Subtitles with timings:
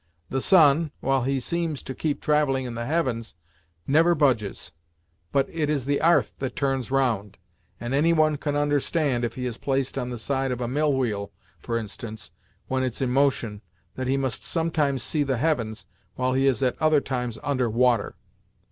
[0.31, 3.35] The sun, while he seems to keep traveling in the heavens,
[3.85, 4.71] never budges,
[5.31, 7.37] but it is the 'arth that turns round,
[7.79, 10.91] and any one can understand, if he is placed on the side of a mill
[10.93, 12.31] wheel, for instance,
[12.67, 13.61] when it's in motion,
[13.93, 17.69] that he must some times see the heavens, while he is at other times under
[17.69, 18.15] water.